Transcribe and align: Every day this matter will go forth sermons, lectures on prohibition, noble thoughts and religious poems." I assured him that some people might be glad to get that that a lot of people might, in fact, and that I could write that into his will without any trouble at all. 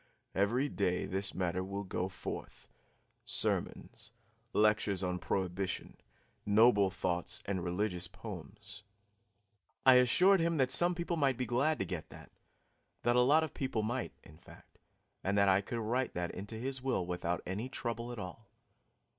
Every 0.33 0.67
day 0.67 1.05
this 1.05 1.35
matter 1.35 1.63
will 1.63 1.83
go 1.83 2.09
forth 2.09 2.67
sermons, 3.23 4.11
lectures 4.51 5.03
on 5.03 5.19
prohibition, 5.19 5.95
noble 6.43 6.89
thoughts 6.89 7.39
and 7.45 7.63
religious 7.63 8.07
poems." 8.07 8.81
I 9.85 9.97
assured 9.97 10.39
him 10.39 10.57
that 10.57 10.71
some 10.71 10.95
people 10.95 11.17
might 11.17 11.37
be 11.37 11.45
glad 11.45 11.77
to 11.77 11.85
get 11.85 12.09
that 12.09 12.31
that 13.03 13.15
a 13.15 13.21
lot 13.21 13.43
of 13.43 13.53
people 13.53 13.83
might, 13.83 14.13
in 14.23 14.39
fact, 14.39 14.79
and 15.23 15.37
that 15.37 15.49
I 15.49 15.61
could 15.61 15.77
write 15.77 16.15
that 16.15 16.31
into 16.31 16.55
his 16.55 16.81
will 16.81 17.05
without 17.05 17.43
any 17.45 17.69
trouble 17.69 18.11
at 18.11 18.17
all. 18.17 18.49